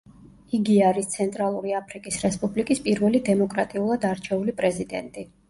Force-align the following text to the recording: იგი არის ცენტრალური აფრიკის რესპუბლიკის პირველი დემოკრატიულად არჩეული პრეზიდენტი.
იგი 0.59 0.77
არის 0.91 1.09
ცენტრალური 1.15 1.75
აფრიკის 1.79 2.17
რესპუბლიკის 2.23 2.83
პირველი 2.89 3.23
დემოკრატიულად 3.29 4.09
არჩეული 4.15 4.59
პრეზიდენტი. 4.65 5.29